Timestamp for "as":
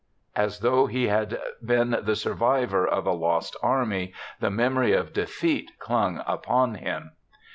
0.45-0.61